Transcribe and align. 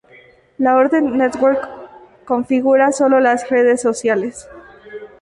La 0.57 0.77
orden 0.77 1.15
network 1.15 1.61
configura 2.25 2.91
sólo 2.91 3.19
las 3.19 3.47
redes 3.51 3.83
conectadas. 3.83 4.47